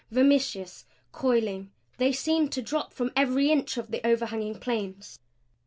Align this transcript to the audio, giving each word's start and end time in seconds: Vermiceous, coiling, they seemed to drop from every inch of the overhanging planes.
Vermiceous, 0.09 0.85
coiling, 1.11 1.69
they 1.99 2.11
seemed 2.11 2.51
to 2.51 2.61
drop 2.63 2.91
from 2.91 3.11
every 3.15 3.51
inch 3.51 3.77
of 3.77 3.91
the 3.91 4.03
overhanging 4.03 4.55
planes. 4.59 5.19